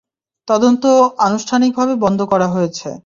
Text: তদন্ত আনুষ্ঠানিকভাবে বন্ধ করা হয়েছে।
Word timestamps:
তদন্ত 0.47 0.83
আনুষ্ঠানিকভাবে 1.19 1.93
বন্ধ 1.95 2.19
করা 2.23 2.47
হয়েছে। 2.47 2.89